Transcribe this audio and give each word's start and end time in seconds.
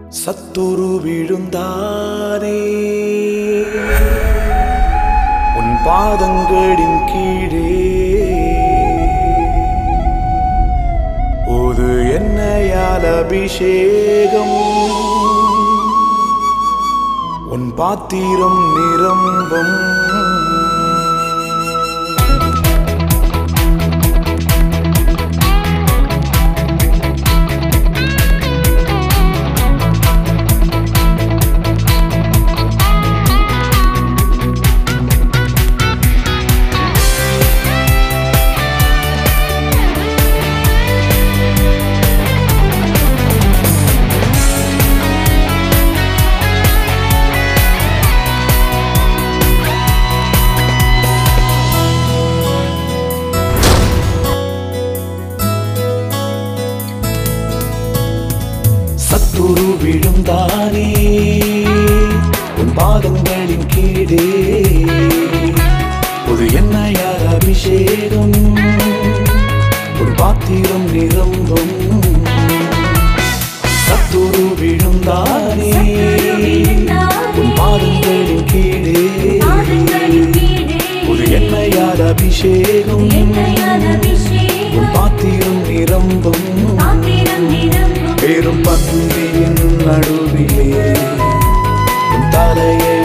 சத்துரு 0.00 0.88
விழுந்தாரே 1.04 2.60
உன் 5.56 5.72
பாதங்களின் 5.84 7.00
கீழே. 7.06 7.70
ஒரு 11.48 11.88
என்னையால் 12.18 13.24
அபிஷேகம் 13.24 14.56
உன் 17.48 17.74
பாத்திரம் 17.74 18.62
நிரம்பம். 18.76 19.76
கேடு 63.76 64.20
ஒரு 66.28 66.44
எண்ணெயார் 66.52 67.26
அபிஷேகம் 67.32 68.32
ஒரு 70.00 70.12
பாத்திரம் 70.16 70.86
நிரம்பும். 70.92 71.74
சத்துரு 73.86 74.44
விழுந்தானே. 74.60 75.72
உன் 77.36 77.52
பாதங்களின் 77.56 78.46
கீழே. 78.46 79.04
ஒரு 81.08 81.30
எண்ணெயார் 81.30 82.06
அபிஷேகம் 82.06 83.08
உன் 84.76 84.90
பாத்திரம் 84.92 85.62
நிரம்பும். 85.68 86.44
பெரும் 88.20 88.62
பந்தியின் 88.62 89.60
நடுவிலே 89.86 90.92
தலையே 92.30 92.95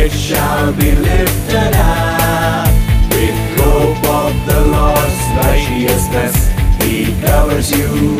it 0.00 0.12
shall 0.12 0.72
be 0.72 0.92
lifted 0.92 1.72
up. 1.74 2.68
With 3.12 3.38
hope 3.60 4.02
of 4.20 4.32
the 4.48 4.60
Lord's 4.74 5.20
righteousness, 5.36 6.36
He 6.82 7.20
covers 7.20 7.70
you. 7.70 8.16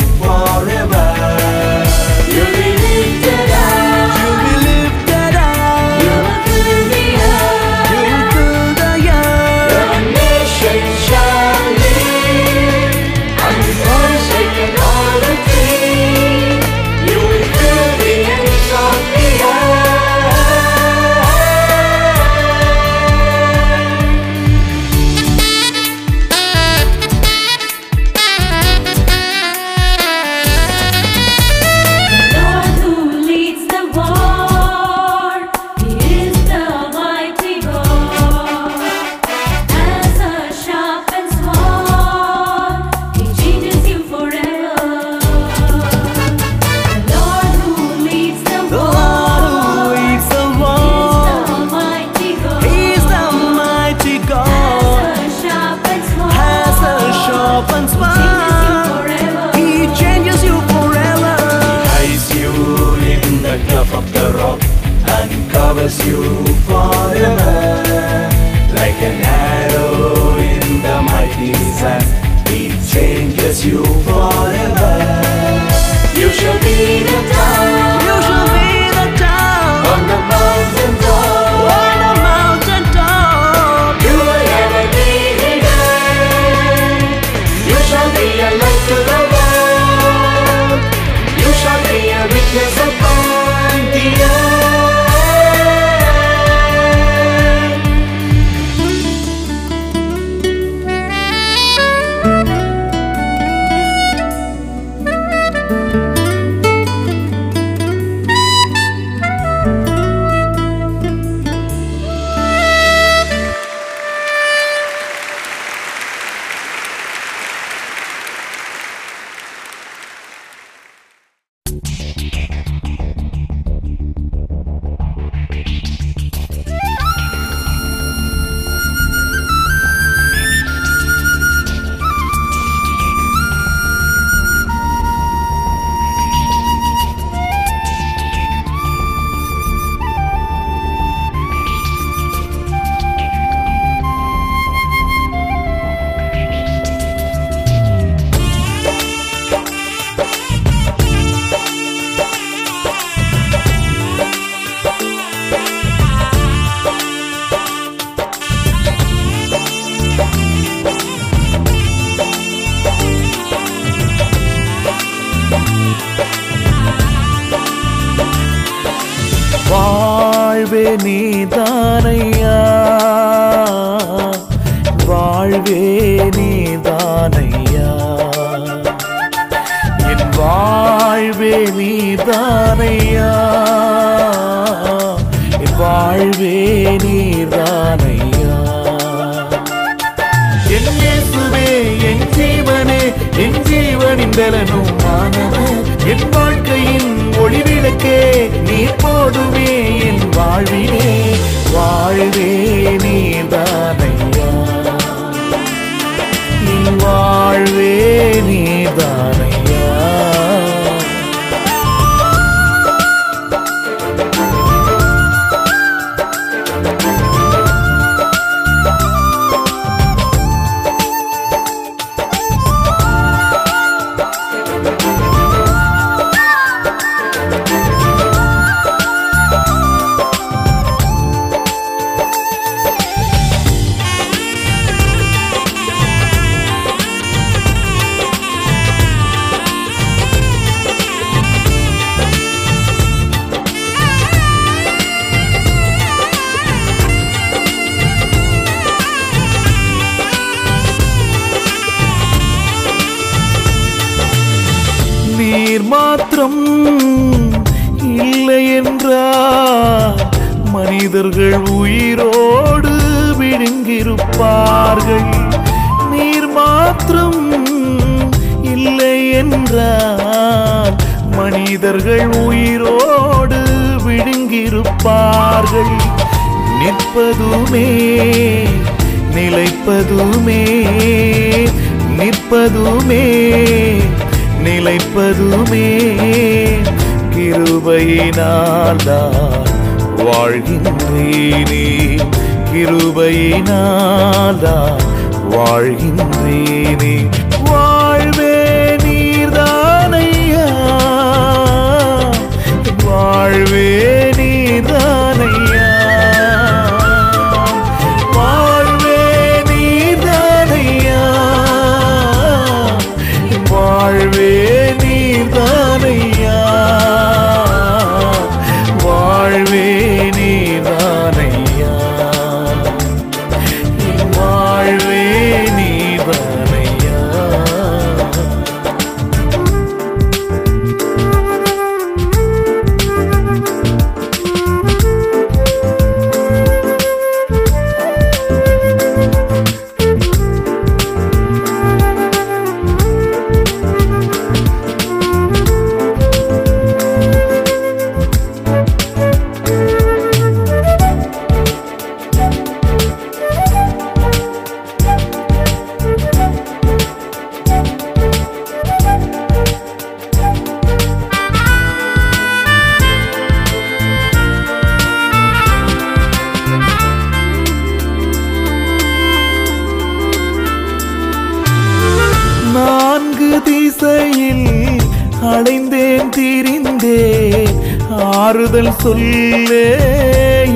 சொல்லே 379.01 379.87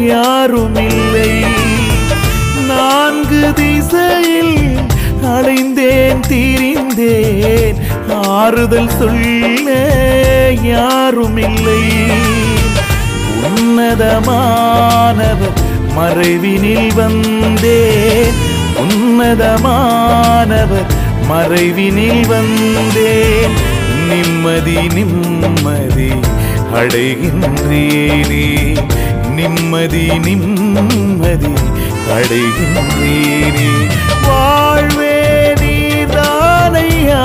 யாரும் 0.08 0.78
இல்லை 0.86 1.32
நான்கு 2.70 3.42
திசையில் 3.60 4.58
அடைந்தேன் 5.36 6.24
திரிந்தேன். 6.30 7.78
ஆறுதல் 8.38 8.94
சொல்லே 9.00 9.84
யாரும் 10.72 11.40
இல்லை 11.48 11.82
உன்னதமானவர் 13.48 15.58
மறைவினில் 15.98 16.92
வந்தேன் 16.94 18.38
உன்னதமானவர் 18.84 20.90
மறைவினில் 21.30 22.26
வந்தேன் 22.34 23.56
நிம்மதி 24.10 24.78
நிம்மதி. 24.98 26.10
அடைகின்றேனே. 26.76 28.46
நிம்மதி 29.36 30.20
நிம்மதி 30.20 31.54
அடைகின்றேனே. 32.16 33.70
வாழ்வே 34.28 35.54
நீதானையா? 35.54 37.24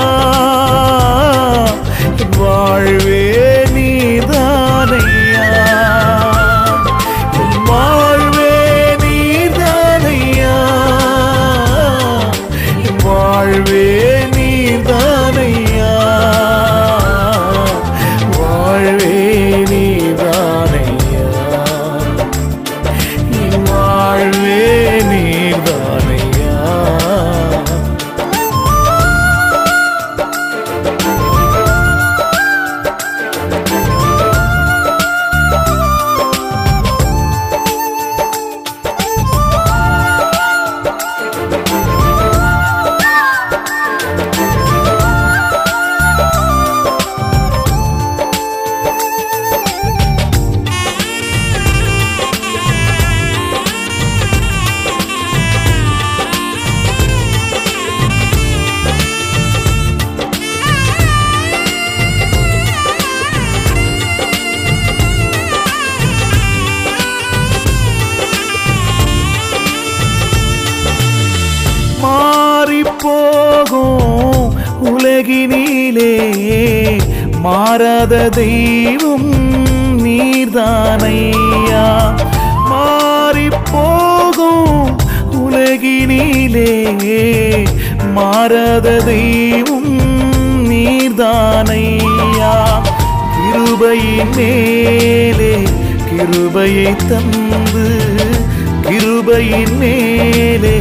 வாழ்வே 2.37 3.63
நீதானையா? 3.73 5.20
தெய்வம் 78.35 79.29
நீர்தானையா 80.03 81.85
மாறிப்போகும் 82.71 84.67
உலகினிலே 85.41 86.71
மாறாத 88.15 88.87
தெய்வம் 89.05 89.93
நீர்தானையா 90.71 92.51
கிருபையின் 93.37 94.33
மேலே 94.37 95.53
கிருபையை 96.09 96.91
தந்து 97.09 97.85
கிருபையின் 98.87 99.75
மேலே 99.81 100.75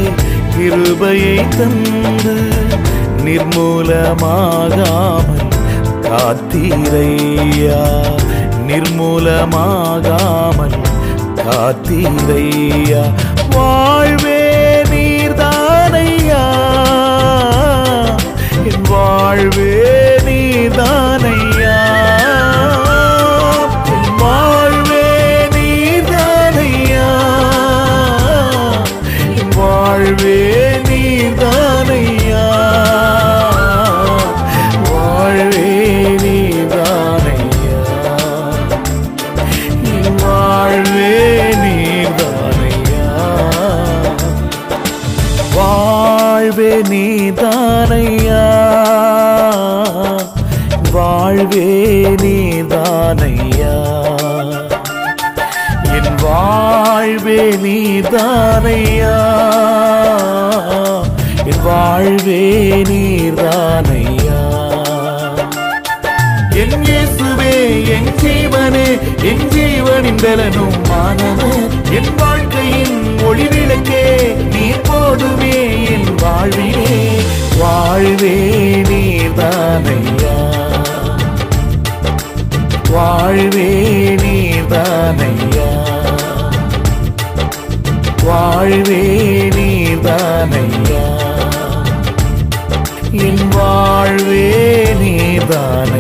கிருபையை 0.55 1.39
தந்து 1.59 2.37
நிர்மூலமாகாமல் 3.25 5.40
காத்தீரையா 6.11 7.81
நிர்மூலமாகாமல் 8.69 9.99
காத்தீரையா 11.41 13.03
வாழ்வே 13.55 14.41
நீர்தானையா 14.93 16.43
என் 18.65 18.87
வாழ்வே 18.91 19.71
நீர்தானையா 20.29 21.40
ஜீவனின் 70.21 70.83
மாணவர் 70.89 71.71
என் 71.91 72.15
வாழ்க்கையின் 72.17 73.19
ஒளி 73.25 73.47
விளக்கே 73.47 74.35
நீ 74.53 74.69
போதுமே 74.83 75.85
என் 75.85 76.15
வாழ்விலே. 76.15 77.21
வாழ்வே 77.59 78.37
நீர்தானையா. 78.83 80.37
வாழ்வே 82.91 83.69
நீர்தானையா. 84.15 85.69
வாழ்வே 88.25 89.03
நீர்தானையா. 89.49 91.05
என் 93.11 93.49
வாழ்வே 93.49 94.51
நீர்தானையா. 95.01 96.00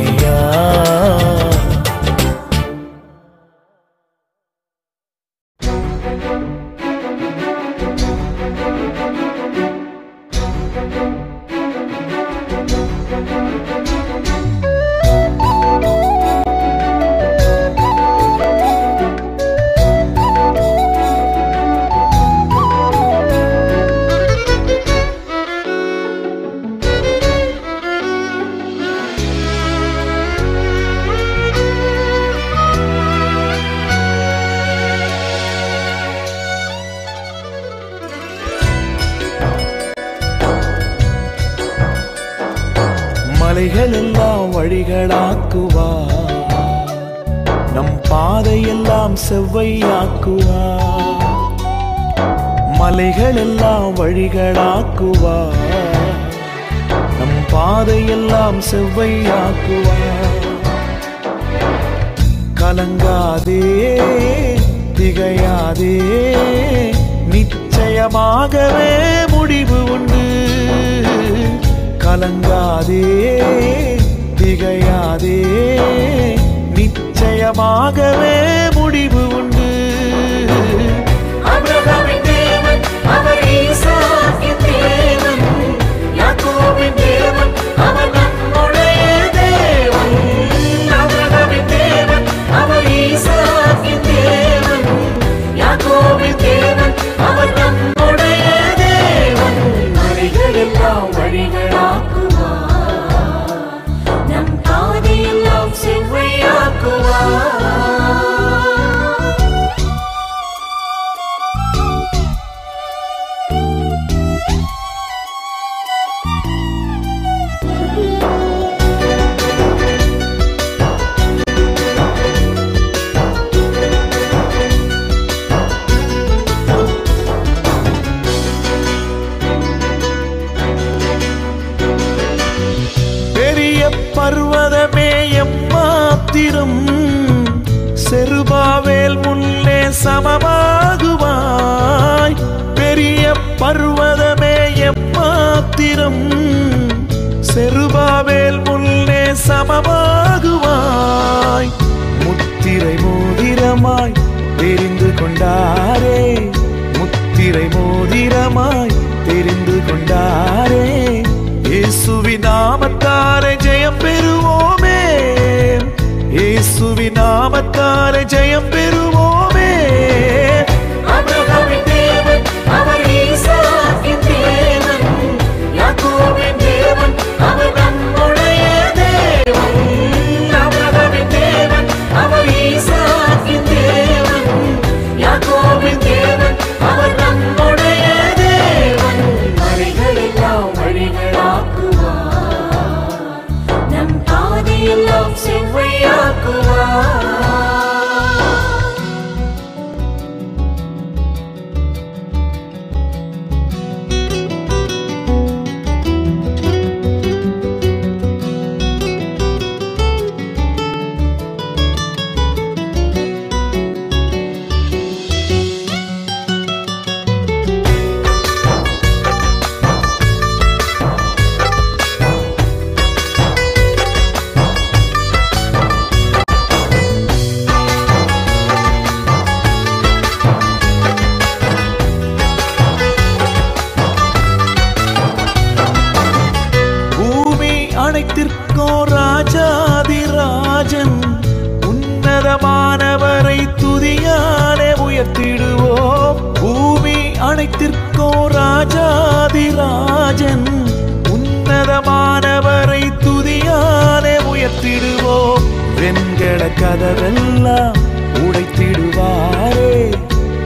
கதவெல்லாம் 257.10 257.94
உடைத்திடுவாரே. 258.34 260.12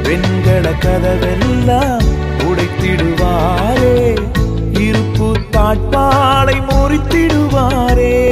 பெண்கள 0.03 0.71
கதவெல்லாம் 0.71 2.03
உடைத்திடுவாரே. 2.39 4.19
இருப்பு 4.73 5.37
தாட்பாலை 5.53 6.63
முறித்திடுவாரே. 6.69 8.23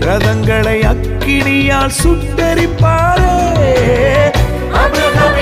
ரதங்களை 0.00 0.80
அக்கினியால் 0.80 1.90
சுட்டரிப்பாரே. 2.02 3.36
ஆபிரகாமின் 4.72 5.37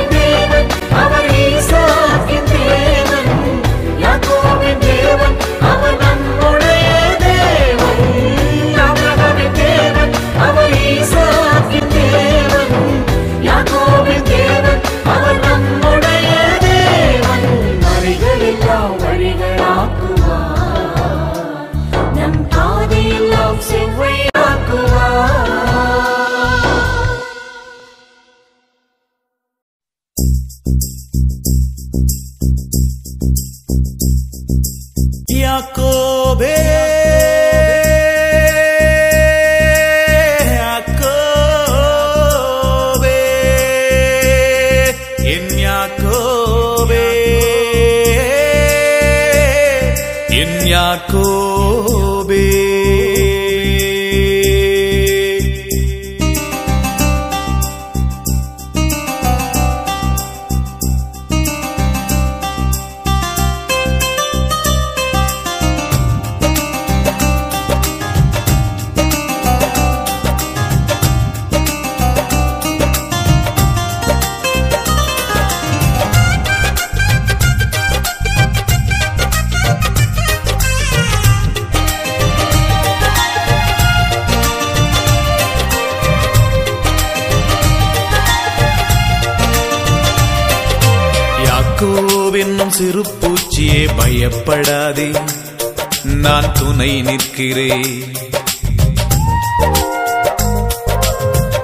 நிற்கிறேன். 97.03 98.13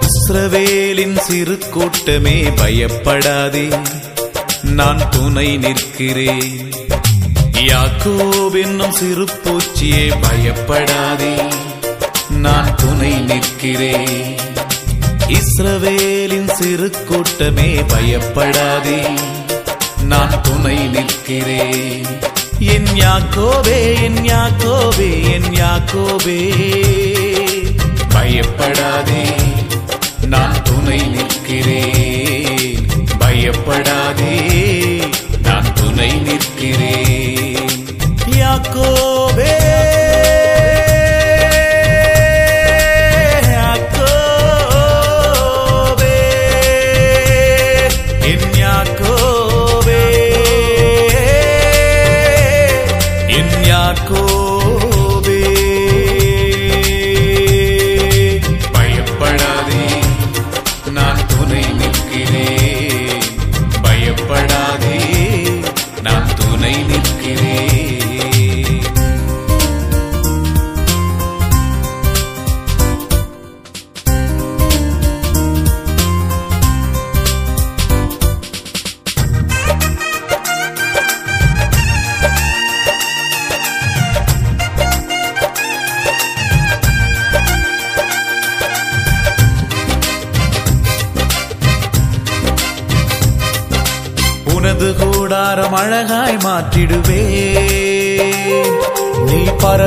இஸ்ரவேலின் 0.07 1.18
சிறு 1.18 1.59
கூட்டமே 1.71 2.42
பயப்படாதே 2.42 3.68
நான் 4.62 5.09
துணை 5.09 5.57
நிற்கிறேன். 5.57 6.71
யாக்கோவென்னும் 7.53 8.90
சிறு 8.90 9.25
பூச்சியே 9.25 10.12
பயப்படாதே 10.21 11.35
நான் 12.31 12.75
துணை 12.75 13.21
நிற்கிறேன். 13.21 14.37
இஸ்ரவேலின் 15.29 16.51
சிறு 16.51 16.90
கூட்டமே 17.09 17.83
பயப்படாதே 17.83 19.07
நான் 20.05 20.40
துணை 20.42 20.87
நிற்கிறேன். 20.87 22.07
என் 22.59 22.87
யாக்கோபே 22.95 24.03
என் 24.03 24.17
யாக்கோபே 24.17 25.33
என் 25.33 25.53
யாக்கோபே. 25.53 26.53
பயப்படாதே 28.09 29.25
நான் 30.27 30.62
துணை 30.62 31.01
நிற்கிறேன். 31.07 32.87
பயப்படாதே 33.19 34.41
நான் 35.43 35.73
துணை 35.75 36.12
நிற்கிறேன். 36.12 37.71
யாக்கோபே. 38.29 40.02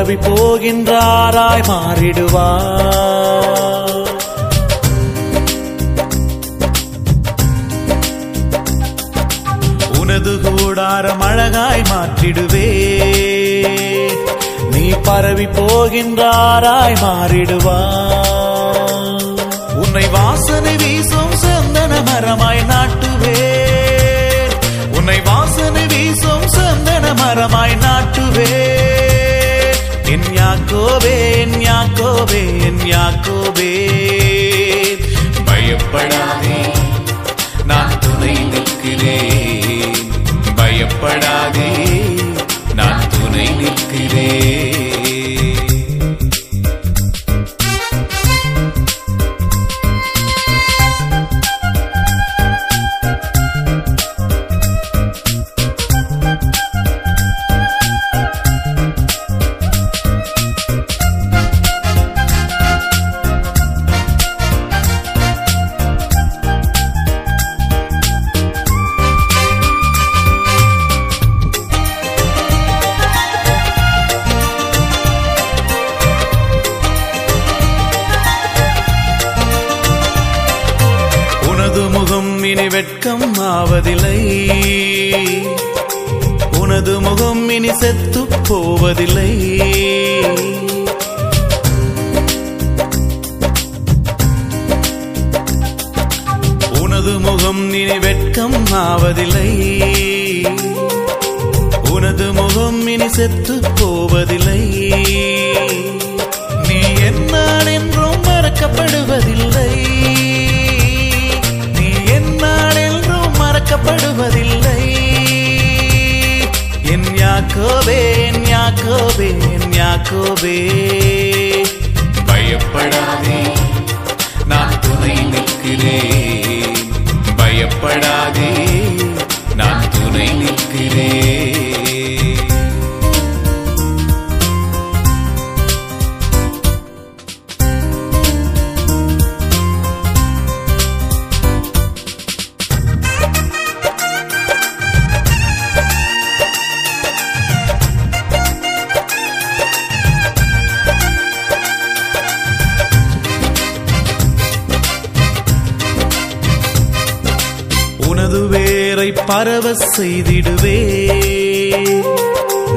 நீ 0.07 0.13
போகின்றாராய் 0.13 1.63
மாறிடுவா. 1.67 2.47
உனது 9.99 10.41
கூடாரம் 10.41 11.21
அழகாய் 11.21 11.81
மாற்றிடுவே. 11.81 12.69
நீ 14.71 14.89
பரவி 14.89 15.45
போகின்றாராய் 15.45 16.97
மாறிடுவா. 17.01 17.79
உன்னை 19.75 20.07
வாசனை 20.07 20.75
வீசும் 20.75 21.35
சந்தன 21.35 22.01
மரமாய் 22.01 22.65
நாட்டுவே. 22.65 23.65
உன்னை 24.91 25.21
வாசனை 25.21 25.85
வீசும் 25.85 26.47
சந்தன 26.47 27.13
மரமாய் 27.13 27.77
நாட்டுவே. 27.77 28.94
என் 30.15 30.28
யாக்கோவே 30.34 31.13
என் 31.39 31.56
யாக்கோவே 31.62 32.41
என் 32.67 32.84
யாக்கோவே 32.91 33.71
பயப்படாதே 35.45 36.60
நான் 37.65 37.99
துணை 37.99 38.36
நிற்கிறேன். 38.54 39.35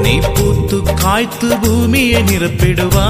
நீ 0.09 0.14
பூத்து 0.37 0.77
காய்த்து 1.03 1.49
பூமியை 1.62 2.21
நிரப்பிடுவா 2.23 3.09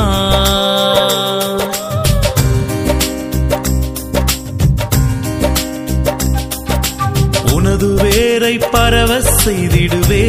உனது 7.53 7.89
வேரை 8.03 8.55
பரவ 8.73 9.11
செய்திடுவே. 9.43 10.27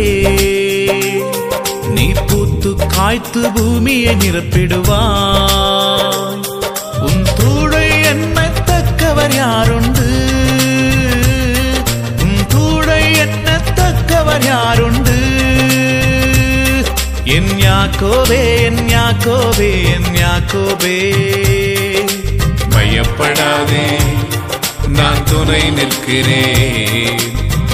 நீ 1.95 2.05
பூத்து 2.29 2.71
காய்த்து 2.95 3.41
பூமியை 3.55 4.13
நிரப்பிடுவா 4.15 5.01
உன் 7.07 7.23
தூளை 7.39 7.85
எண்ணத்தக்கவர் 8.11 9.35
யாருண்டு? 9.41 10.07
உன் 12.23 12.39
தூளை 12.53 13.01
எண்ணத்தக்கவர் 13.25 14.45
யாருண்டு? 14.51 15.08
என் 17.79 17.87
யாக்கோபே 17.87 18.63
என் 18.63 18.87
யாக்கோபே 18.87 19.69
என் 19.83 20.15
யாக்கோபே 20.15 20.95
பயப்படாதே 22.69 23.85
நான் 24.87 25.23
துணை 25.23 25.69
நிற்கிறேன். 25.69 27.19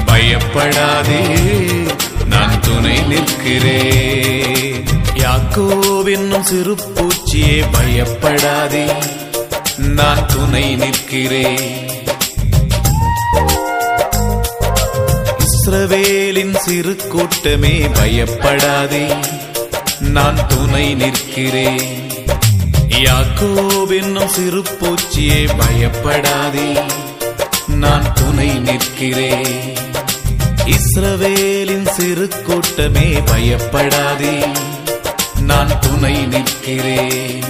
பயப்படாதே 0.05 1.21
நான் 2.25 2.61
துணை 2.61 3.01
நிற்கிறேன். 3.01 4.85
யாக்கோவென்னும் 5.13 6.41
சிறு 6.41 6.75
பூச்சியே 6.95 7.65
பயப்படாதே 7.71 8.85
நான் 9.77 10.25
துணை 10.25 10.75
நிற்கிறேன். 10.75 11.89
இஸ்ரவேலின் 15.45 16.57
சிறு 16.57 16.95
கூட்டமே 16.95 17.79
பயப்படாதே. 17.79 19.07
நான் 20.15 20.47
துணை 20.47 20.93
நிற்கிறேன். 20.93 22.11
யாக்கோவென்னும் 22.87 24.25
சிறு 24.25 24.61
பூச்சியே 24.61 25.49
பயப்படாதே. 25.57 26.79
நான் 27.67 28.13
துணை 28.13 28.59
நிற்கிறேன். 28.59 29.73
இஸ்ரவேலின் 30.65 31.89
சிறு 31.89 32.29
கூட்டமே 32.45 33.21
பயப்படாதே. 33.25 34.45
நான் 35.41 35.79
துணை 35.79 36.25
நிற்கிறேன். 36.25 37.43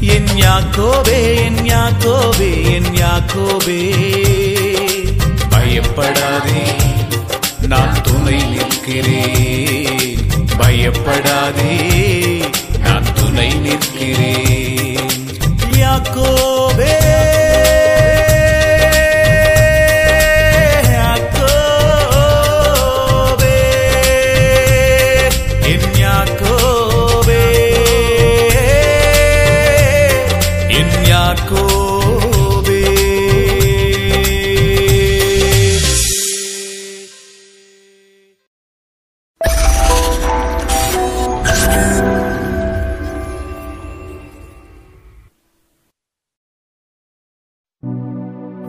என் 0.00 0.26
யாக்கோபே 0.26 1.36
என் 1.36 1.56
யாக்கோபே 1.56 2.50
என் 2.74 2.92
யாக்கோபே 2.94 3.80
பயப்படாதே. 5.48 6.62
நான் 7.60 8.02
துணை 8.02 8.42
நிற்கிறேன். 8.42 9.97
பயப்படாதே 10.58 11.76
நான் 12.80 13.12
துணை 13.14 13.48
நிற்கிறேன். 13.54 15.08
யாக்கோவே 15.80 16.94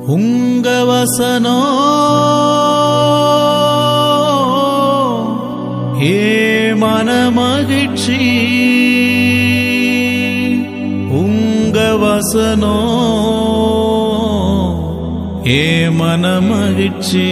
உங்க 0.09 0.69
வசனோ 0.69 1.57
ஏ 6.01 6.71
மனமகிழ்ச்சி. 6.71 8.21
உங்க 11.09 11.97
வசனோ 12.01 12.77
ஏ 15.47 15.87
மனமகிழ்ச்சி. 15.87 17.27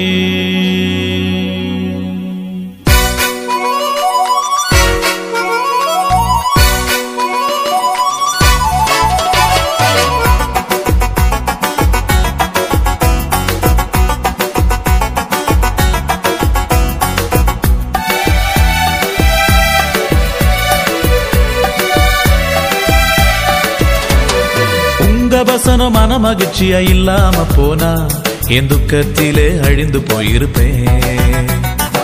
மகிழ்ச்சியா 26.24 26.80
இல்லாம 26.90 27.46
போனா 27.56 28.08
என் 28.48 28.68
துக்கத்திலே 28.68 29.60
அழிந்து 29.60 30.00
போயிருப்பேன். 30.00 31.50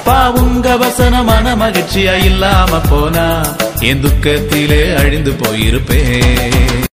பாவுங்க 0.05 0.41
உங்க 0.55 0.77
வசனம் 0.77 1.27
மகிழ்ச்சியா 1.61 2.23
இல்லாம 2.25 2.79
போனா 2.89 3.55
என் 3.79 4.01
துக்கத்திலே 4.03 4.95
அழிந்து 4.95 5.31
போயிருப்பேன். 5.31 6.92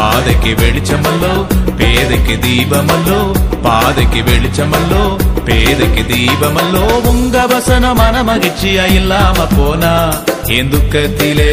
பாதைக்கு 0.00 0.52
வெளிச்சமல்லோ 0.54 1.32
பேதைக்கு 1.76 2.36
தீபமல்லோ 2.40 3.20
பாதைக்கு 3.62 4.20
வெளிச்சமல்லோ 4.22 5.02
பேதைக்கு 5.44 6.04
தீபமல்லோ 6.06 6.84
உங்க 7.10 7.46
வசன 7.46 7.94
மன 7.94 8.22
மகிழ்ச்சியா 8.22 8.86
இல்லாம 8.92 9.46
போனா 9.56 9.94
என் 10.48 10.70
துக்கத்திலே 10.70 11.50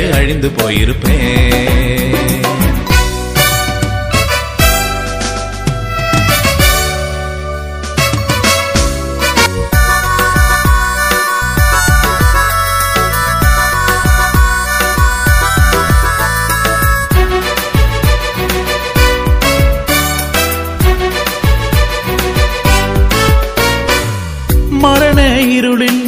இருளில் 25.57 26.01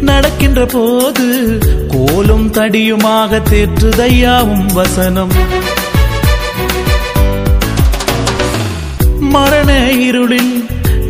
நடக்கின்ற 0.00 0.60
போது 0.66 1.26
கோலும் 1.88 2.46
தடியுமாக 2.52 3.40
தேற்றுதையாவும் 3.50 4.66
வசனம். 4.72 5.32
மரண 9.34 9.70
இருளில் 10.08 10.52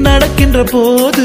நடக்கின்ற 0.07 0.59
போது 0.72 1.24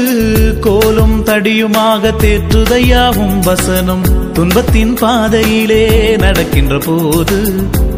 கோலும் 0.60 1.16
தடியுமாக 1.24 2.12
தேற்றுதையாவும் 2.22 3.38
வசனம். 3.40 4.04
துன்பத்தின் 4.32 4.94
பாதையிலே 4.94 5.84
நடக்கின்ற 6.16 6.78
போது 6.78 7.38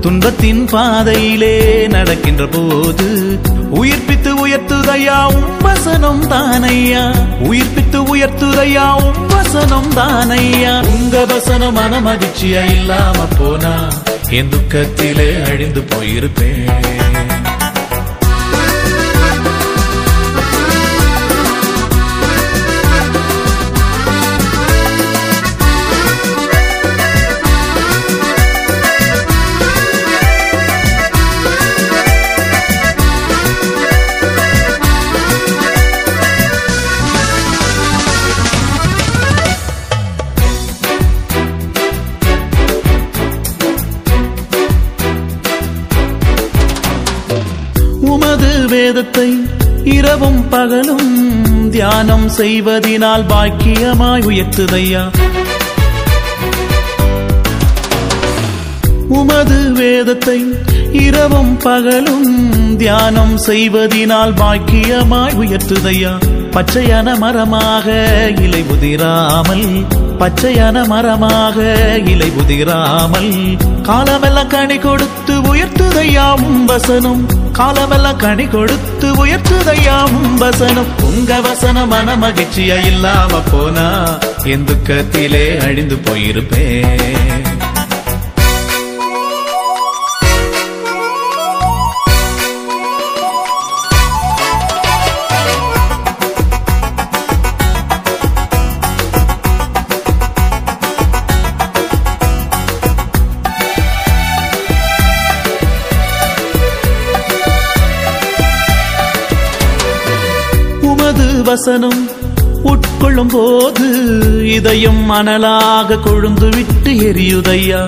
துன்பத்தின் 0.09 0.65
பாதையிலே 0.65 1.87
நடக்கின்ற 1.87 2.47
போது 2.47 3.09
உயிர்ப்பித்து 3.71 4.47
உயர்த்துதையாவும் 4.47 5.63
வசனம் 5.63 6.23
தானையா? 6.29 7.03
உயிர்ப்பித்து 7.49 8.17
உயர்த்துதையாவும் 8.17 9.27
வசனம் 9.27 9.91
தானையா? 9.97 10.87
உங்க 10.95 11.25
வசனம் 11.25 11.77
மனமதிர்ச்சியா 11.77 12.71
இல்லாம 12.73 13.27
போனா 13.39 13.75
என் 14.31 14.49
துக்கத்திலே 14.49 15.43
அழிந்து 15.43 15.81
போயிருப்பேன். 15.81 16.98
வேதத்தை 48.69 49.29
இரவும் 49.85 50.49
பகலும் 50.49 51.11
தியானம் 51.71 52.29
செய்வதினால் 52.37 53.25
பாக்கியமாய் 53.27 54.25
உயர்த்துதையா. 54.25 55.03
உமது 59.09 59.73
வேதத்தை 59.73 60.39
இரவும் 60.93 61.57
பகலும் 61.57 62.29
தியானம் 62.77 63.37
செய்வதினால் 63.47 64.35
பாக்கியமாய் 64.35 65.35
உயர்த்துதையா. 65.35 66.13
பச்சையான 66.55 67.09
மரமாக 67.19 67.87
இலை 68.45 68.63
உதிராமல் 68.75 69.67
பச்சையான 70.21 70.77
மரமாக 70.87 71.57
இலை 72.05 72.31
உதிராமல் 72.41 73.33
காலமெல்லாம் 73.83 74.49
கனி 74.49 74.79
கொடுத்து 74.79 75.18
உயர்த்துதையாவும் 75.41 76.65
வசனம். 76.65 77.53
காலமெல்லாம் 77.53 78.17
கனி 78.17 78.47
கொடுத்து 78.47 79.27
உயர்த்துதையாவும் 79.27 80.35
வசனம். 80.39 80.87
உங்க 81.03 81.41
வசனம் 81.41 81.89
மன 81.89 82.17
மகிழ்ச்சியா 82.17 82.87
இல்லாம 82.87 83.41
போனா 83.53 84.19
என் 84.45 84.65
துக்கத்திலே 84.65 85.63
அழிந்து 85.63 85.97
போயிருப்பேன். 85.97 87.48
வசனம் 111.49 112.09
உட்கொள்ளும் 112.65 113.29
போது 113.29 113.87
இதயம் 114.45 115.11
மணலாக 115.11 115.99
கொழுந்து 116.05 116.49
விட்டு 116.55 116.91
எரியுதையா? 116.91 117.81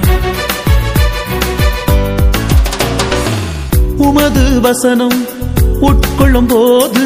உமது 3.97 4.61
வசனம் 4.61 5.27
உட்கொள்ளும் 5.81 6.49
போது 6.49 7.05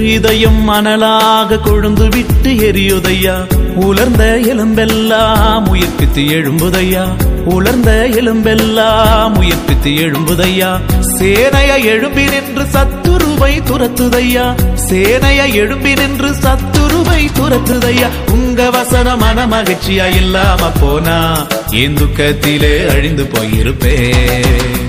இதயம் 0.00 0.68
மணலாக 0.68 1.60
கொழுந்து 1.64 2.08
விட்டு 2.08 2.50
எரியுதையா? 2.50 3.36
உலர்ந்த 3.76 4.24
எலும்பெல்லாம் 4.24 5.68
உயிர்ப்பித்து 5.68 6.22
எழும்புதையா? 6.28 7.04
உலர்ந்த 7.44 7.92
எலும்பெல்லாம் 7.92 9.38
உயிர்ப்பித்து 9.38 9.90
எழும்புதையா. 9.90 10.80
சேனைய 11.18 11.84
எழும்பி 11.84 12.24
நின்று 12.24 12.62
சத்துருவை 12.62 13.62
துரத்துதையா. 13.62 14.54
சேனைய 14.88 15.52
எழும்பி 15.54 15.94
நின்று 15.94 16.30
சத்துருவை 16.30 17.30
துரத்துதையா. 17.38 18.08
உங்க 18.32 18.70
வசன 18.70 19.16
மன 19.16 19.46
மகிழ்ச்சியா 19.46 20.16
இல்லாம 20.16 20.70
போனா 20.70 21.46
என் 21.70 21.94
துக்கத்திலே 21.94 22.88
அழிந்து 22.88 23.24
போயிருப்பேன் 23.24 24.88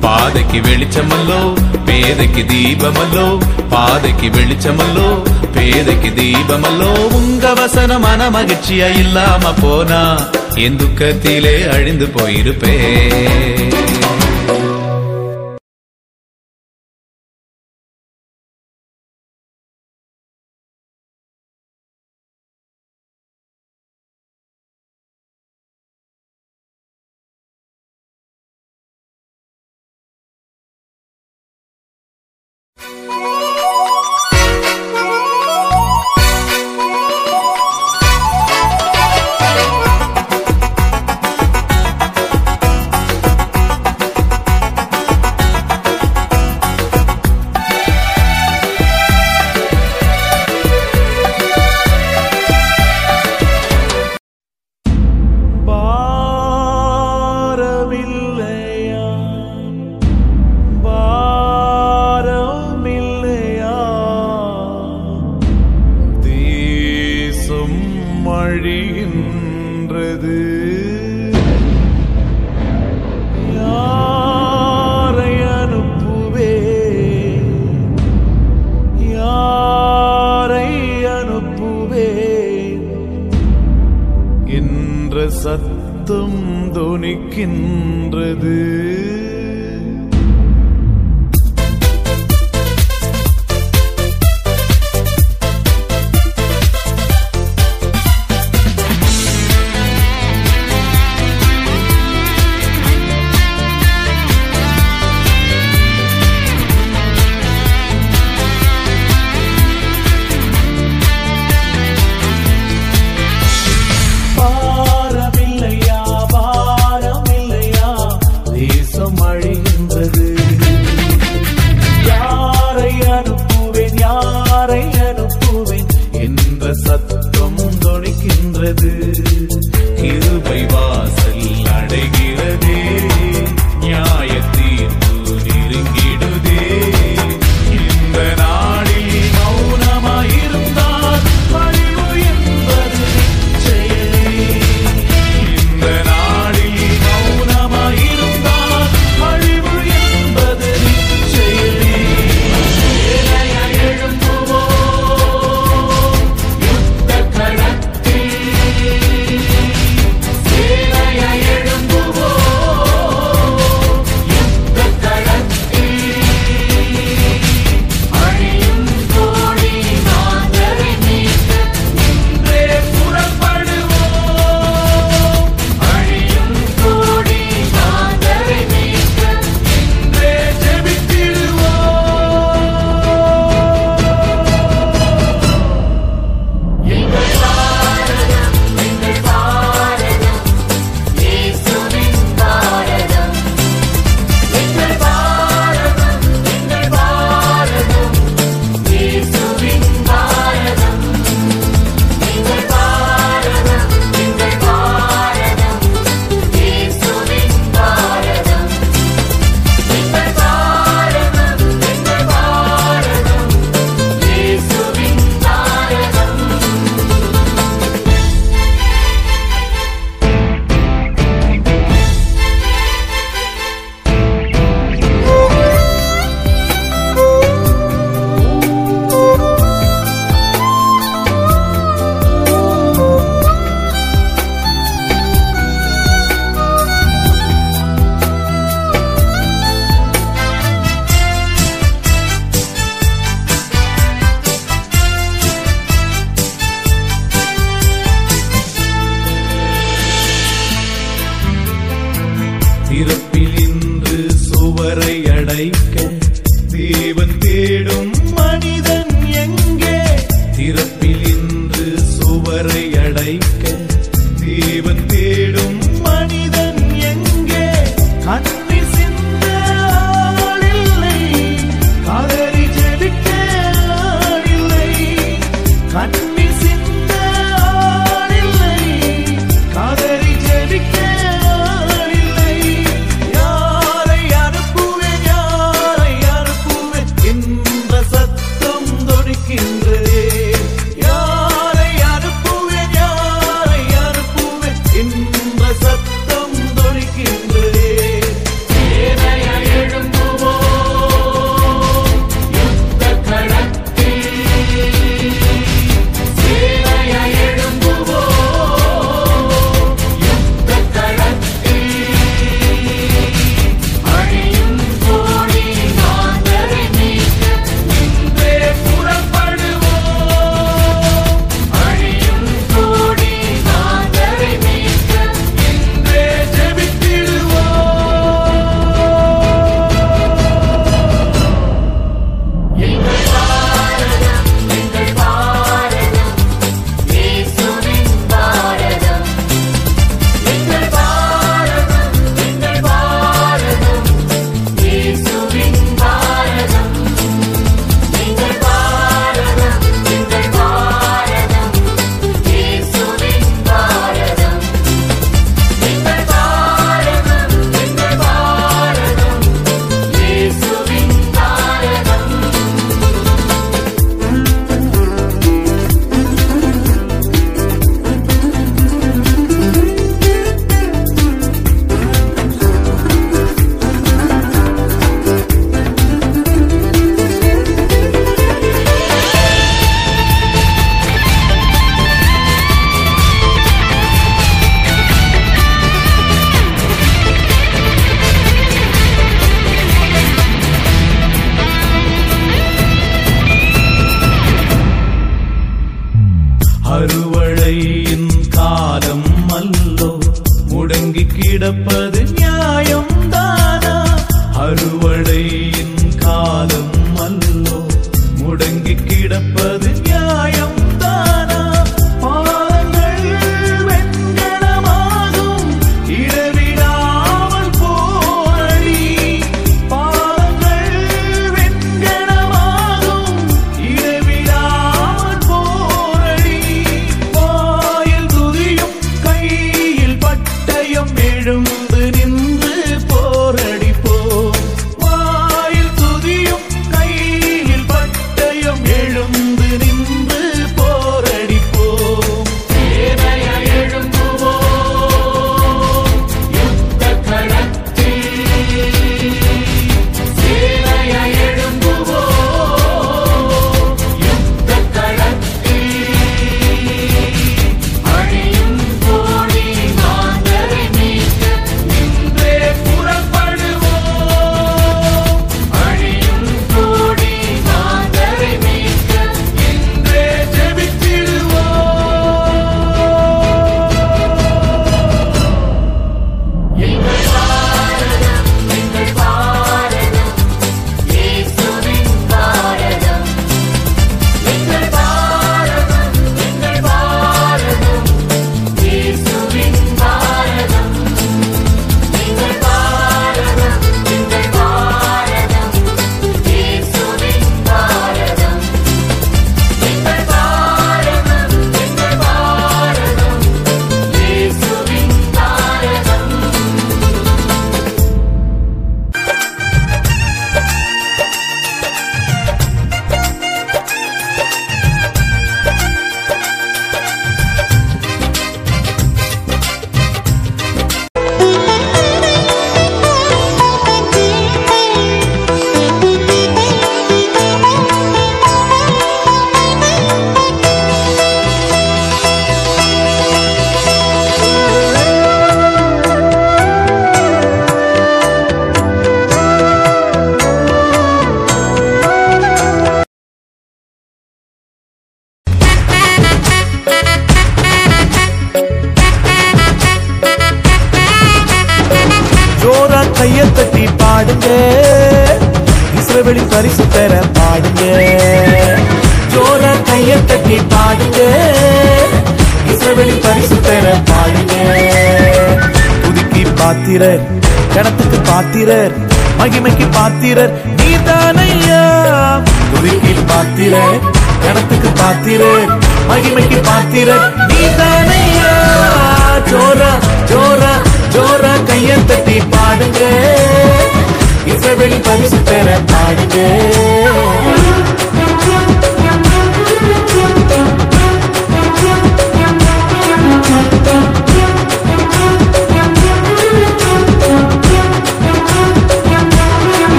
பாதைக்கு 0.00 0.60
வெளிச்சமல்லோ 0.60 1.54
பேதைக்கு 1.86 2.44
தீபமல்லோ 2.46 3.38
பாதைக்கு 3.68 4.26
வெளிச்சமல்லோ 4.26 5.22
பேதைக்கு 5.54 6.10
தீபமல்லோ. 6.10 7.14
உங்க 7.14 7.54
வசன 7.54 7.98
மன 7.98 8.30
மகிழ்ச்சியா 8.30 8.98
இல்லாம 8.98 9.52
போனா 9.62 10.16
என் 10.56 10.76
துக்கத்திலே 10.76 11.56
அழிந்து 11.68 12.06
போயிருப்பே 12.06 12.74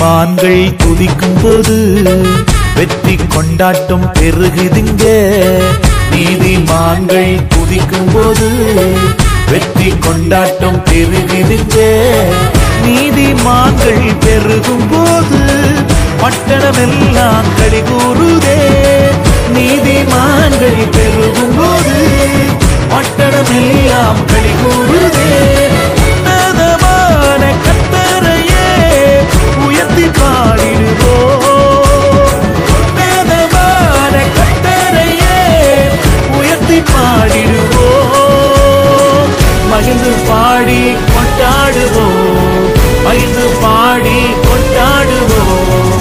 மான்கள் 0.00 0.74
துதிக்கும் 0.82 1.38
போது 1.42 1.76
வெற்றி 2.76 3.14
கொண்டாட்டம் 3.34 4.06
பெருகுதுங்க. 4.18 5.04
நீதிமான்கள் 6.12 7.32
துதிக்கும் 7.52 8.10
போது 8.14 8.48
வெற்றி 9.50 9.90
கொண்டாட்டம் 10.06 10.80
பெருகுதுங்க. 10.90 11.76
நீதிமான்கள் 12.86 14.06
பெருகும் 14.24 14.86
போது 14.92 15.40
பட்டணமெல்லாம் 16.22 17.50
களி 17.58 17.82
கூறுதே. 17.90 18.58
நீதிமான்கள் 19.56 20.82
பெருகும் 20.96 21.56
போது 21.58 21.98
பட்டணமெல்லாம் 22.94 24.22
களி 24.32 24.54
பாடிடுவோம் 30.40 32.36
உன்னதமான 32.76 34.14
கத்தரையே 34.36 35.38
உயர்த்தி 36.38 36.78
பாடிடுவோம் 36.92 38.38
மகிழ்ந்து 39.72 40.12
பாடி 40.28 40.80
கொண்டாடுவோம் 41.12 42.66
மகிழ்ந்து 43.06 43.46
பாடி 43.62 44.16
கொண்டாடுவோம் 44.46 45.92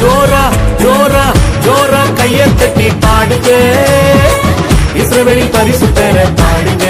ஜோரா 0.00 0.44
ஜோரா 0.82 1.26
ஜோரா 1.66 2.02
கையை 2.18 2.46
தட்டி 2.60 2.88
பாடுங்க. 3.04 3.50
இஸ்ரவேலின் 5.00 5.54
பரிசுத்தர 5.54 6.16
பாடுங்க. 6.40 6.84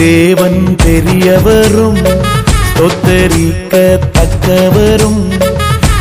தேவன் 0.00 0.76
பெரியவரும் 0.84 1.98
தொத்தரிக்க 2.78 3.72
தக்கவரும் 4.16 5.22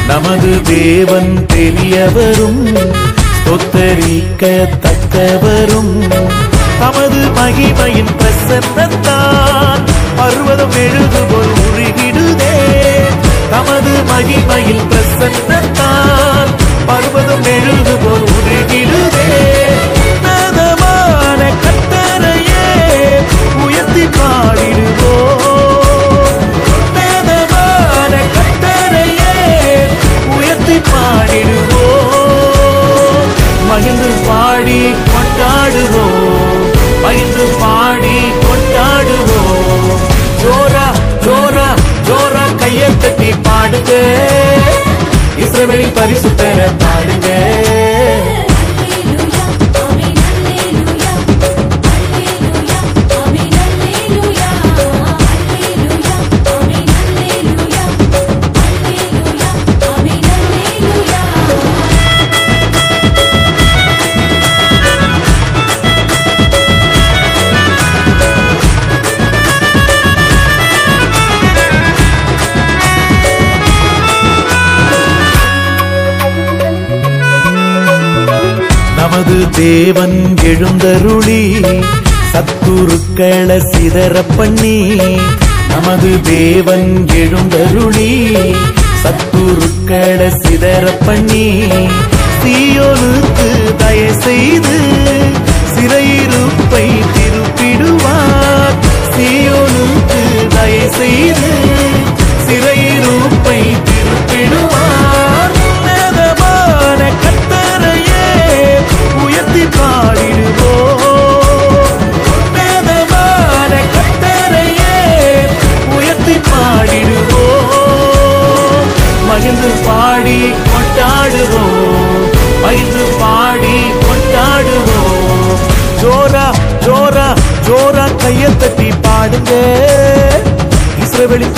நமது 0.08 0.52
தேவன் 0.62 1.46
பெரியவரும் 1.48 2.62
தொத்தரிக்க 3.48 4.44
தக்கவரும் 4.86 5.94
தமது 6.80 7.22
மகிமையின் 7.40 8.14
பிரசன்னத்தான் 8.20 9.84
பர்வதம் 10.18 10.76
எழுதுபோல் 10.86 11.54
உருகிடுதே. 11.66 12.56
தமது 13.50 13.94
மகிமையில் 14.12 14.86
பிரசன்னத்தான் 14.92 16.52
பர்வதம் 16.88 17.46
எழுதுபோல் 17.56 18.28
உருகிடுதே. 18.36 18.59
தேவன் 79.70 80.18
எழுந்தருளி 80.44 81.42
சத்துருக்கள 82.32 83.58
சிதற 83.66 84.16
பண்ணி 84.38 84.78
நமது 85.70 86.12
தேவன் 86.28 86.88
எழுந்தருளி 87.16 88.12
சத்துருக்கள 89.04 90.30
சிதற 90.40 90.86
பண்ணி 91.06 91.46
சீயோனுக்கு 92.42 93.50
தயை 93.78 94.12
செய்து 94.20 94.76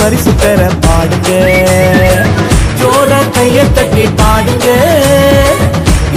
பரிசு 0.02 0.32
பெற 0.40 0.60
பாடுங்க. 0.84 1.30
ஜோட 2.80 3.12
கைய 3.34 3.58
தட்டி 3.76 4.04
பாடுங்க. 4.20 4.66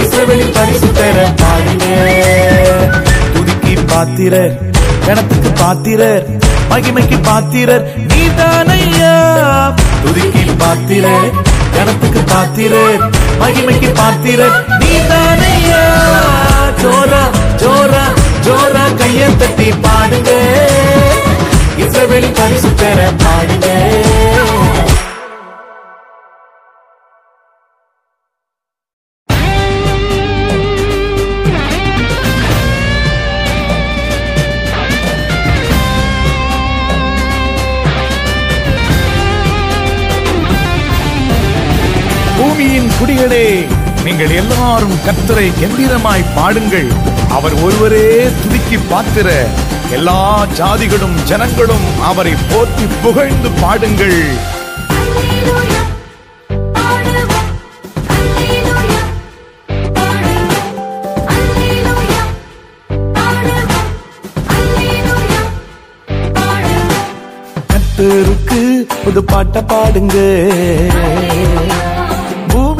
இசைவெளி 0.02 0.46
பரிசு 0.56 0.88
பெற 0.98 1.16
பாடுங்க. 1.42 1.84
துதிக்கு 3.34 3.74
பாத்திரர் 3.92 4.54
கணத்துக்கு 5.06 5.50
பாத்திரர் 5.60 6.24
மகிமைக்கு 6.70 7.18
பாத்திரர் 7.28 7.84
நீதானையா 8.10 9.12
துதிக்கு 10.04 10.44
பாத்திரர் 10.62 11.28
கணத்துக்கு 11.76 12.22
பாத்திரர் 12.32 12.98
மகிமைக்கு 13.42 13.90
பாத்திரர் 14.00 14.56
நீதானையா 14.82 15.82
ஜோரா 16.82 17.22
ஜோரா 17.62 18.04
ஜோரா 18.46 18.84
கையை 18.98 19.28
தட்டி 19.36 19.68
பாடுங்க. 19.86 20.30
இசைவெளி 21.84 22.28
பரிசு 22.38 22.68
பெற 22.80 22.98
பாடுங்க. 23.22 23.68
பூமியின் 43.36 43.68
குடிகளே 43.68 44.04
நீங்கள் 44.04 44.32
எல்லாரும் 44.40 44.94
கர்த்தரை 45.06 45.46
கம்பீரமாய் 45.60 46.30
பாடுங்கள். 46.36 46.88
அவர் 47.36 47.54
ஒருவரே 47.64 48.04
துதிக்கு 48.40 48.78
பாத்திர 48.90 49.28
எல்லா 49.96 50.20
ஜாதிகளும் 50.58 51.16
ஜனங்களும் 51.30 51.86
அவரை 52.10 52.34
போற்றி 52.50 52.86
புகழ்ந்து 53.02 53.50
பாடுங்கள். 53.62 54.20
கர்த்தருக்கு 67.72 68.62
புது 69.04 69.22
பாட்ட 69.32 69.60
பாடுங்க. 69.72 70.16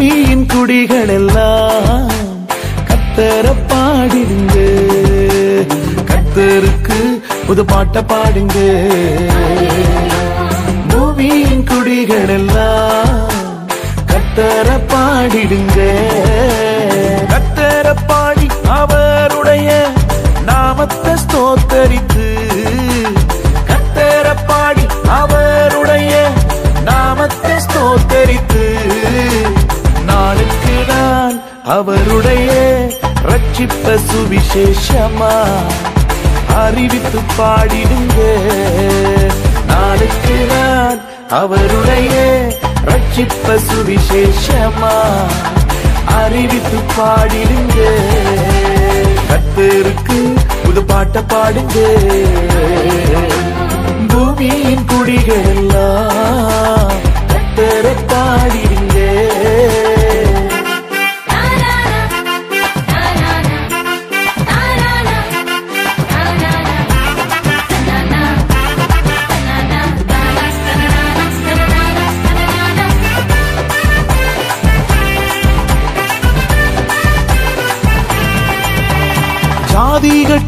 பூமியின் 0.07 0.45
குடிகள் 0.51 1.11
எல்லாம் 1.15 2.11
கத்தர 2.89 3.47
பாடிடுங்க. 3.71 4.57
கத்தருக்கு 6.11 6.99
புது 7.47 7.63
பாட்ட 7.71 8.03
பாடுங்க. 8.13 8.59
பூமியின் 10.91 11.65
குடிகள் 11.71 12.33
எல்லாம் 12.37 13.25
கத்தர 14.13 14.69
பாடிடுங்க. 14.93 15.79
கத்தர 17.33 17.95
பாடி 18.11 18.47
அவருடைய 18.79 19.69
நாமத்தை 20.51 21.15
ஸ்தோத்தரித்து 21.25 22.29
கத்தர 23.73 24.37
பாடி 24.51 24.87
அவருடைய 25.21 26.13
நாமத்தை 26.91 27.57
ஸ்தோத்தரித்து 27.67 28.56
அவருடைய 31.67 32.53
ரட்சிப்ப 33.23 33.99
சுவிசேஷமா? 34.11 35.45
அறிவித்து 36.57 37.19
பாடிடுங்க. 37.39 38.19
நாளுக்கு 39.67 40.47
நான் 40.49 41.01
அவருடைய 41.29 42.47
ரட்சிப்ப 42.85 43.59
சுவிசேஷமா? 43.71 44.95
அறிவித்து 46.07 46.79
பாடிடுங்க. 46.99 47.91
கத்தருக்கு 49.29 50.37
புது 50.63 50.81
பாட்ட 50.81 51.23
பாடுங்க. 51.29 51.77
பூமியின் 54.09 54.85
குடிகள் 54.85 55.43
எல்லாம் 55.43 56.93
கத்தரை 57.27 57.97
பாடிடுங்க. 58.07 59.25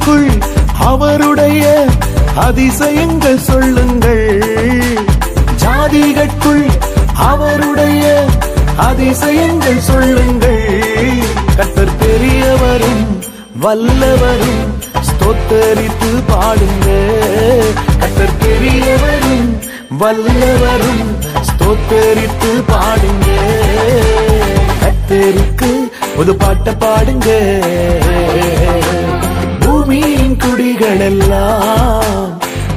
ஜாதிகளுக்குள் 0.09 0.29
அவருடைய 0.89 1.65
அதிசயங்கள் 2.45 3.41
சொல்லுங்கள். 3.41 4.29
ஜாதிகட்குள் 5.63 6.65
அவருடைய 7.29 8.05
அதிசயங்கள் 8.87 9.81
சொல்லுங்கள். 9.81 10.65
கத்தர் 11.59 11.95
பெரியவரும் 12.01 13.05
வல்லவரும் 13.65 14.65
ஸ்தோத்தரித்து 15.09 16.11
பாடுங்க 16.31 16.89
கத்தர் 18.01 18.37
பெரியவரும் 18.43 19.47
வல்லவரும் 20.03 21.05
ஸ்தோத்தரித்து 21.51 22.53
பாடுங்க 22.71 23.29
கத்தருக்கு 24.83 25.73
ஒரு 26.17 26.35
பாட்ட 26.37 26.77
பாடுங்க 26.79 27.31
குடிகளெல்லாம் 30.37 32.29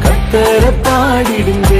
கத்தர 0.04 0.64
பாடிடுங்க 0.84 1.74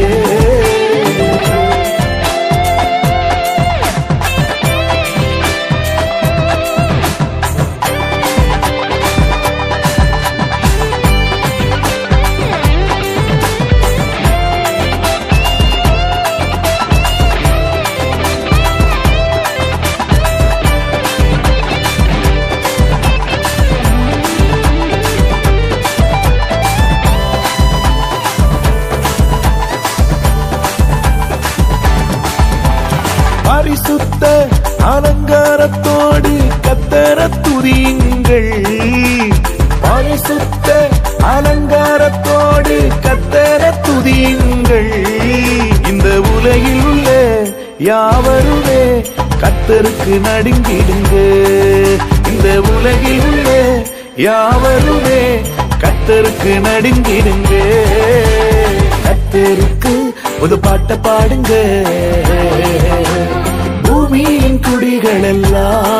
கத்தருக்கு 49.42 50.14
நடுங்கிடுங்க. 50.28 51.14
இந்த 52.30 52.48
உலகில் 52.74 53.22
உள்ள 53.30 53.50
யாவருமே 54.16 55.22
கத்தருக்கு 55.84 56.52
நடுங்கிடுங்க. 56.68 57.54
கத்தருக்கு 59.06 59.94
ஒரு 60.42 60.56
பாட்ட 60.56 60.98
பாடுங்க. 61.02 61.54
பூமியின் 63.84 64.60
குடிகள் 64.60 65.24
எல்லாம் 65.24 65.91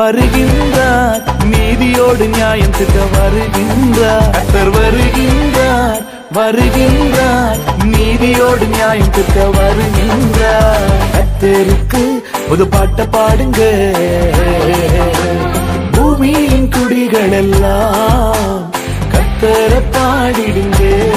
வருகின்றார். 0.00 1.22
நீதியோடு 1.50 2.28
நியாயம் 2.28 2.70
திட்ட 2.70 2.98
வருகின்றார். 3.16 4.36
கத்தர் 4.36 4.70
வருகின்றார் 4.70 6.02
வருகின்றார். 6.34 7.58
நீதியோடு 7.84 8.68
நியாயம் 8.68 9.10
திட்ட 9.10 9.50
வருகின்றார். 9.58 10.90
கத்தருக்கு 11.14 12.22
புது 12.48 12.64
பாட்ட 12.64 13.06
பாடுங்க. 13.12 13.60
பூமியின் 15.92 16.68
குடிகள் 16.68 17.32
எல்லாம் 17.32 18.74
கத்தர 19.12 19.82
பாடிடுங்க. 19.92 21.08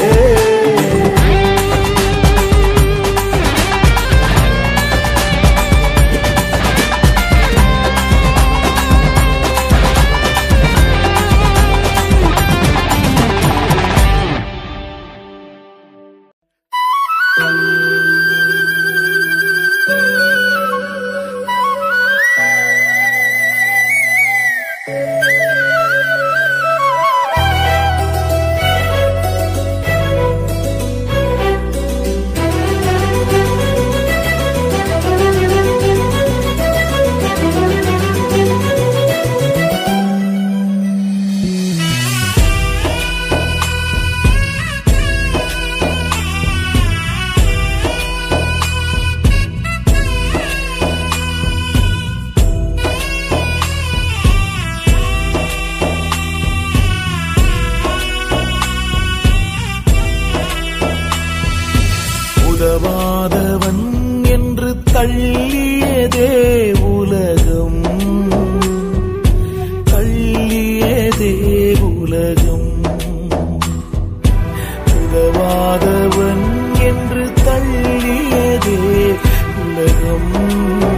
உலகம் 80.15 80.92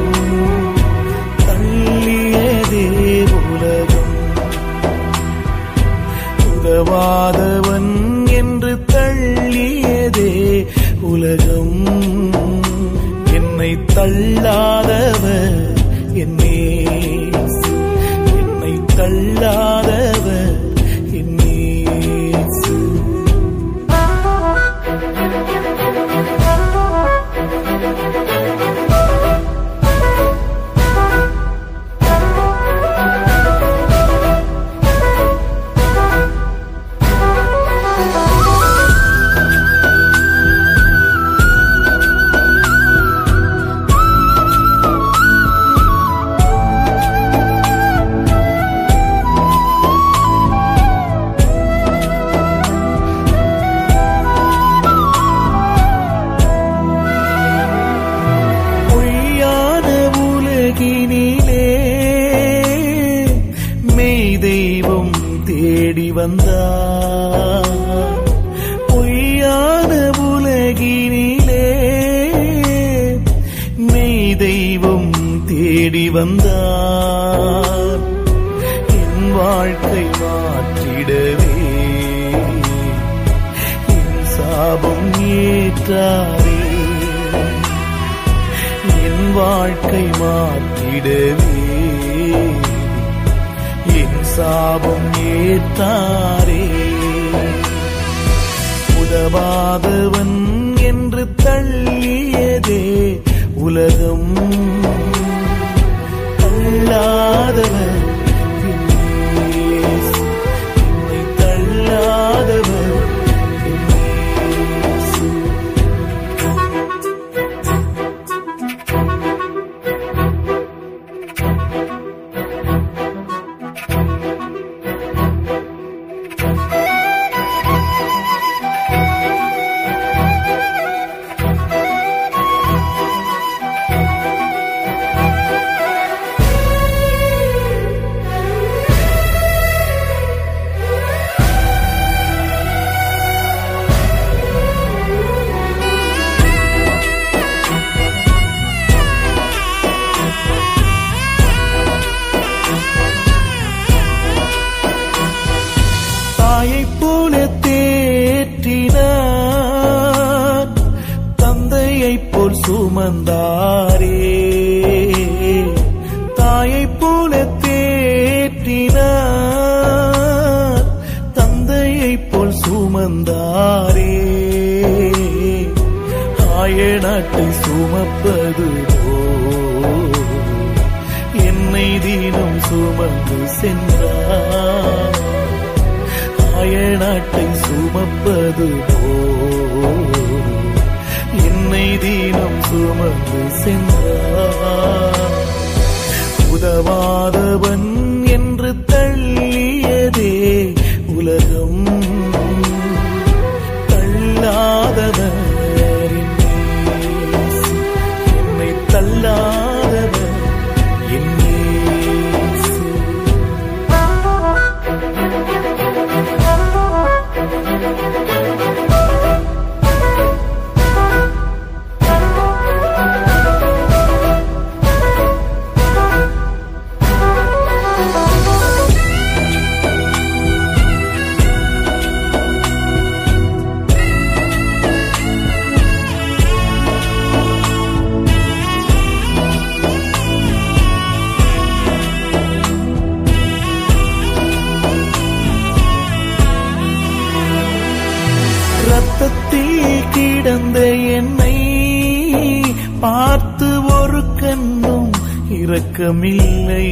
இரக்கமில்லை. 255.66 256.88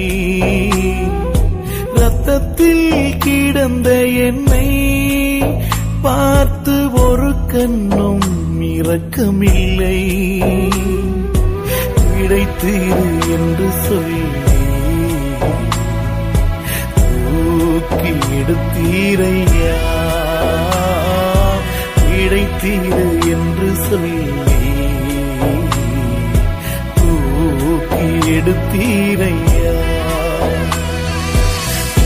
ரத்தத்தில் 1.96 3.18
கிடந்த 3.18 3.90
என்னை 4.06 4.70
பார்த்து 6.02 6.92
ஒரு 6.94 7.34
கண்ணும் 7.48 8.62
இரக்கமில்லை. 8.62 10.00
கிடைத்தீரு 12.04 13.08
என்று 13.36 13.70
சொல்லி 13.88 14.24
தூக்கி 16.96 18.12
எடுத்தீரையா? 18.40 19.82
கிடைத்தீரு 22.10 23.06
என்று 23.34 23.70
சொல்லி 23.90 24.33
எடுத்தீரையா? 28.34 29.76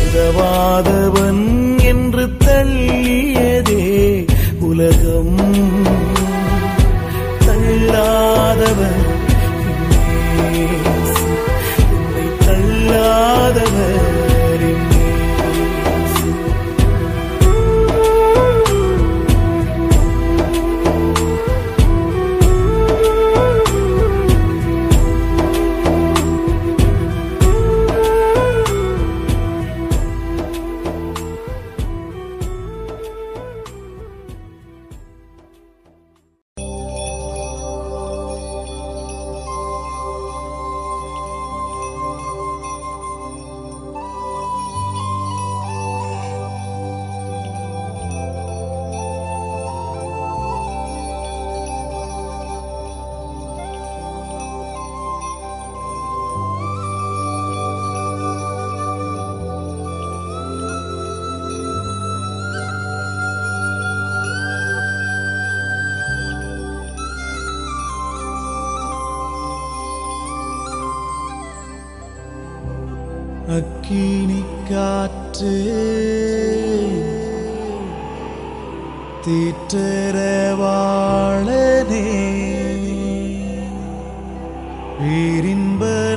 உதவாதவன் 0.03 1.45
என்று 1.83 2.29
தள்ளியதே 2.45 4.25
உலகம். 4.59 5.35
தள்ளாதவன் 7.45 9.06
வாழனே. 80.53 82.05
பேரின்ப 84.99 86.16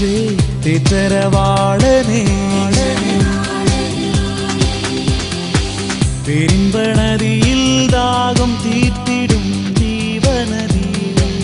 നെഞ്ചേ 0.00 0.18
തെച്ചരവാളനേ 0.64 2.20
പെരുമ്പണതിയിൽ 6.26 7.60
ദാകം 7.94 8.50
തീർത്തിടും 8.64 9.44
ജീവനദീപം 9.78 11.34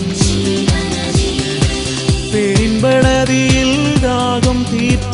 പെരുമ്പണതിയിൽ 2.33 3.71
ദാകം 3.99 4.59
തീർത്തി 4.71 5.06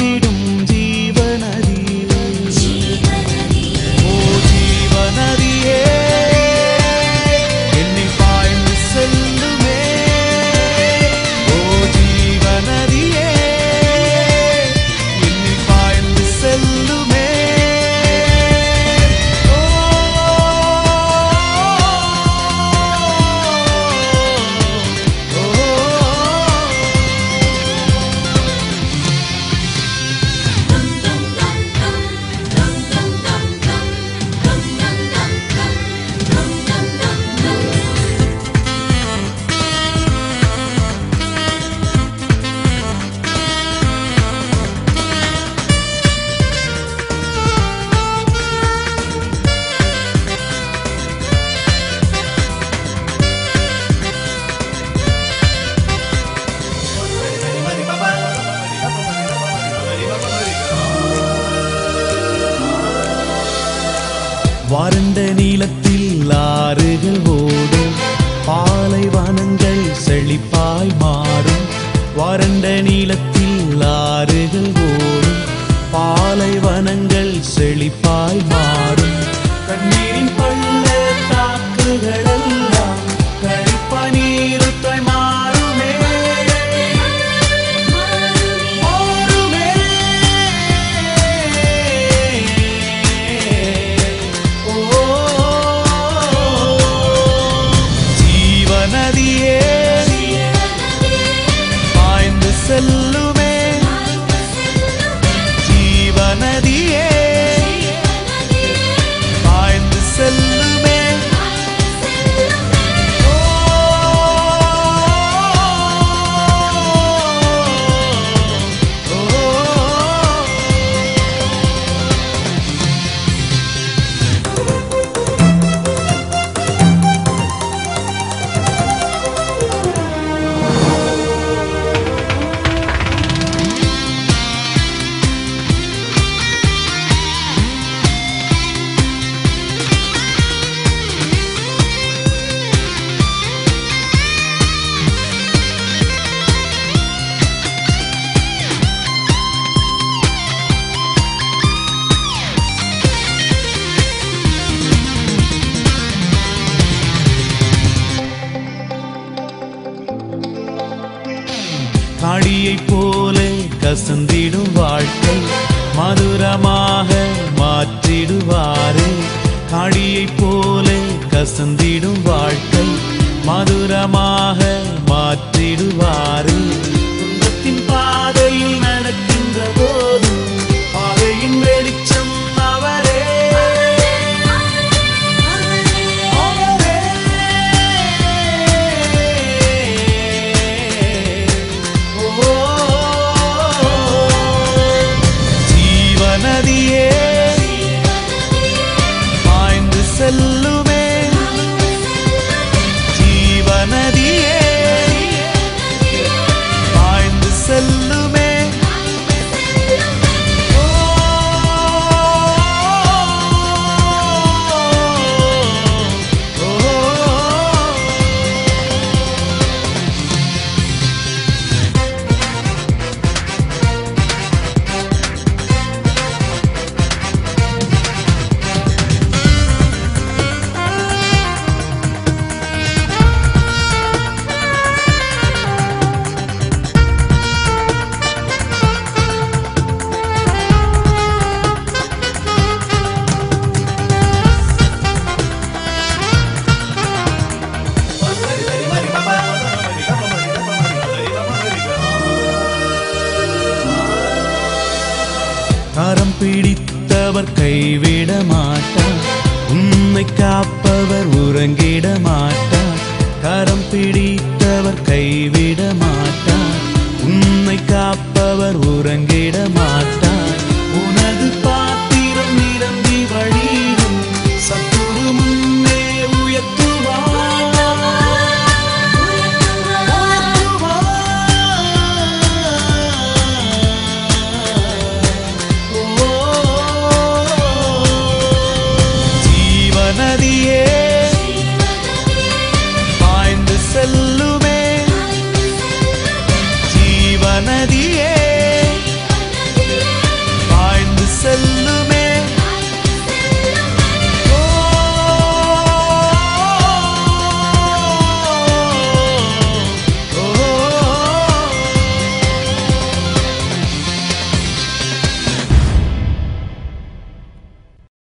வறண்ட 72.33 72.67
நீல 72.81 73.12